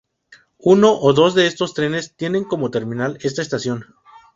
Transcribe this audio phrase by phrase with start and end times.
[0.73, 3.93] Uno o dos de esos trenes tienen como terminal esta estación.